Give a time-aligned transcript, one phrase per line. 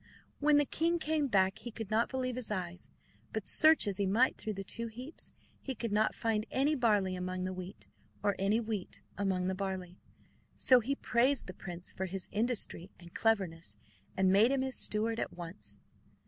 [0.39, 2.89] When the king came back he could not believe his eyes;
[3.31, 5.31] but search as he might through the two heaps,
[5.61, 7.87] he could not find any barley among the wheat,
[8.23, 9.99] or any wheat amongst the barley.
[10.57, 13.77] So he praised the prince for his industry and cleverness,
[14.17, 15.77] and made him his steward at once.